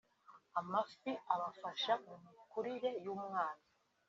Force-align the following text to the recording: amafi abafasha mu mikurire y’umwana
amafi 0.59 1.11
abafasha 1.33 1.93
mu 2.05 2.13
mikurire 2.23 2.89
y’umwana 3.03 3.63